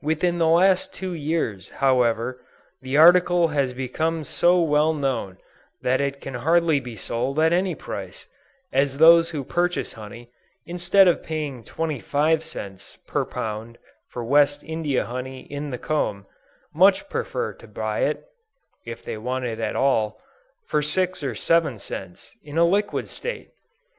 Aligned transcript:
Within 0.00 0.38
the 0.38 0.48
last 0.48 0.94
two 0.94 1.12
years, 1.12 1.68
however, 1.68 2.40
the 2.80 2.96
article 2.96 3.48
has 3.48 3.74
become 3.74 4.24
so 4.24 4.58
well 4.58 4.94
known 4.94 5.36
that 5.82 6.00
it 6.00 6.18
can 6.18 6.32
hardly 6.32 6.80
be 6.80 6.96
sold 6.96 7.38
at 7.38 7.52
any 7.52 7.74
price; 7.74 8.26
as 8.72 8.96
those 8.96 9.28
who 9.28 9.44
purchase 9.44 9.92
honey, 9.92 10.30
instead 10.64 11.06
of 11.06 11.22
paying 11.22 11.62
25 11.62 12.42
cents 12.42 12.96
per 13.06 13.26
pound 13.26 13.76
for 14.08 14.24
West 14.24 14.62
India 14.64 15.04
honey 15.04 15.40
in 15.42 15.68
the 15.68 15.76
comb, 15.76 16.24
much 16.72 17.10
prefer 17.10 17.52
to 17.52 17.66
buy 17.68 17.98
it, 18.00 18.24
(if 18.86 19.04
they 19.04 19.18
want 19.18 19.44
it 19.44 19.60
at 19.60 19.76
all,) 19.76 20.18
for 20.64 20.80
6 20.80 21.22
or 21.22 21.34
7 21.34 21.78
cents, 21.78 22.34
in 22.42 22.56
a 22.56 22.64
liquid 22.64 23.08
state! 23.08 23.50